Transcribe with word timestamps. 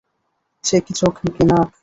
সে 0.63 0.77
কী 0.85 0.93
চোখ, 0.99 1.13
কী 1.27 1.43
নাক! 1.49 1.67